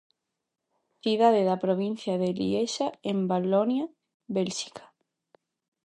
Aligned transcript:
Cidade 1.03 1.41
da 1.49 1.61
provincia 1.65 2.13
de 2.21 2.29
Liexa, 2.39 2.87
en 3.11 3.17
Valonia, 3.31 3.85
Bélxica. 4.37 4.83